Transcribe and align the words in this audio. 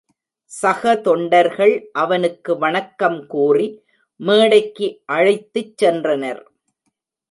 சக 0.51 0.95
தொண்டர்கள் 0.95 1.89
அவனுக்கு 1.91 2.57
வணக்கம் 2.57 3.27
கூறி 3.27 3.67
மேடைக்கு 4.19 4.87
அழைத்துச் 5.05 5.83
சென்றனர். 5.83 6.41